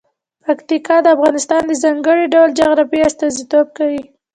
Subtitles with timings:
[0.45, 4.03] پکتیکا د افغانستان د ځانګړي ډول جغرافیه استازیتوب کوي.